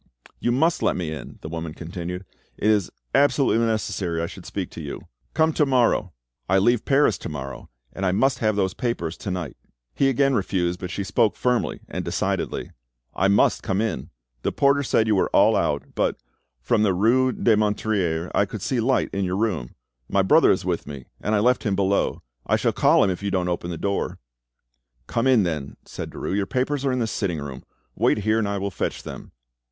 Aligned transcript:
"You 0.39 0.51
must 0.51 0.81
let 0.81 0.95
me 0.95 1.11
in," 1.11 1.37
the 1.43 1.47
woman 1.47 1.75
continued; 1.75 2.25
"it 2.57 2.71
is 2.71 2.89
absolutely 3.13 3.63
necessary 3.63 4.19
I 4.19 4.25
should 4.25 4.47
speak 4.47 4.71
to 4.71 4.81
you." 4.81 5.01
"Come 5.35 5.53
to 5.53 5.63
morrow." 5.67 6.11
"I 6.49 6.57
leave 6.57 6.85
Paris 6.85 7.19
to 7.19 7.29
morrow, 7.29 7.69
and 7.93 8.03
I 8.03 8.11
must 8.11 8.39
have 8.39 8.55
those 8.55 8.73
papers 8.73 9.15
to 9.17 9.29
night." 9.29 9.57
He 9.93 10.09
again 10.09 10.33
refused, 10.33 10.79
but 10.79 10.89
she 10.89 11.03
spoke 11.03 11.35
firmly 11.35 11.81
and 11.87 12.03
decidedly. 12.03 12.71
"I 13.13 13.27
must 13.27 13.61
come 13.61 13.79
in. 13.79 14.09
The 14.41 14.51
porter 14.51 14.81
said 14.81 15.05
you 15.05 15.15
were 15.15 15.29
all 15.35 15.55
out, 15.55 15.83
but, 15.93 16.17
from 16.63 16.81
the 16.81 16.95
rue 16.95 17.31
des 17.31 17.55
Menetriers 17.55 18.31
I 18.33 18.45
could 18.45 18.63
see 18.63 18.77
the 18.79 18.85
light 18.87 19.11
in 19.13 19.23
your 19.23 19.37
room. 19.37 19.75
My 20.09 20.23
brother 20.23 20.49
is 20.49 20.65
with 20.65 20.87
me, 20.87 21.05
and 21.21 21.35
I 21.35 21.39
left 21.41 21.61
him 21.63 21.75
below. 21.75 22.23
I 22.47 22.55
shall 22.55 22.73
call 22.73 23.03
him 23.03 23.11
if 23.11 23.21
you 23.21 23.29
don't 23.29 23.47
open 23.49 23.69
the 23.69 23.77
door." 23.77 24.17
"Come 25.05 25.27
in, 25.27 25.43
then," 25.43 25.77
said 25.85 26.09
Derues; 26.09 26.37
"your 26.37 26.47
papers 26.47 26.83
are 26.85 26.91
in 26.91 26.97
the 26.97 27.05
sitting 27.05 27.37
room. 27.37 27.61
Wait 27.95 28.17
here, 28.17 28.39
and 28.39 28.47
I 28.49 28.57
will 28.57 28.71
fetch 28.71 29.03
them." 29.03 29.31